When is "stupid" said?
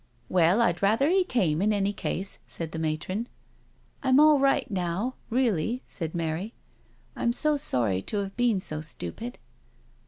8.81-9.37